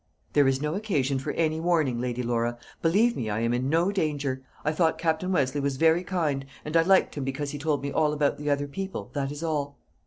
"There 0.33 0.47
is 0.47 0.59
no 0.63 0.73
occasion 0.73 1.19
for 1.19 1.29
any 1.33 1.59
warning, 1.59 2.01
Lady 2.01 2.23
Laura. 2.23 2.57
Believe 2.81 3.15
me, 3.15 3.29
I 3.29 3.41
am 3.41 3.53
in 3.53 3.69
no 3.69 3.91
danger. 3.91 4.41
I 4.65 4.71
thought 4.71 4.97
Captain 4.97 5.31
Westleigh 5.31 5.61
was 5.61 5.77
very 5.77 6.03
kind, 6.03 6.43
and 6.65 6.75
I 6.75 6.81
liked 6.81 7.13
him 7.13 7.23
because 7.23 7.51
he 7.51 7.59
told 7.59 7.83
me 7.83 7.91
all 7.91 8.11
about 8.11 8.37
the 8.39 8.49
other 8.49 8.67
people; 8.67 9.11
that 9.13 9.31
is 9.31 9.43
all." 9.43 9.77